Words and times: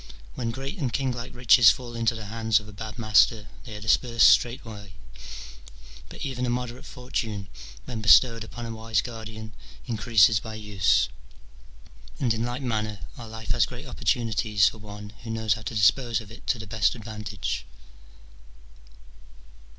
When 0.33 0.49
great 0.49 0.79
and 0.79 0.91
kinglike 0.91 1.35
riches 1.35 1.69
fall 1.69 1.95
into 1.95 2.15
the 2.15 2.25
hands 2.25 2.59
of 2.59 2.67
a 2.67 2.73
bad 2.73 2.97
master, 2.97 3.49
they 3.65 3.75
are 3.75 3.79
dispersed 3.81 4.29
straightway, 4.29 4.93
but 6.09 6.25
even 6.25 6.43
a 6.47 6.49
moderate 6.49 6.85
fortune, 6.87 7.49
when 7.85 8.01
bestowed 8.01 8.43
upon 8.43 8.65
a 8.65 8.71
wise 8.73 8.99
guardian, 9.01 9.53
increases 9.85 10.39
by 10.39 10.55
use: 10.55 11.07
and 12.19 12.33
in 12.33 12.43
like 12.43 12.63
manner 12.63 13.01
our 13.15 13.27
life 13.29 13.51
has 13.51 13.67
great 13.67 13.85
opportunities 13.85 14.67
for 14.67 14.79
one 14.79 15.11
who 15.21 15.29
knows 15.29 15.53
how 15.53 15.61
to 15.61 15.75
dispose 15.75 16.19
of 16.19 16.31
it 16.31 16.47
to 16.47 16.57
the 16.57 16.65
best 16.65 16.95
advantage. 16.95 17.67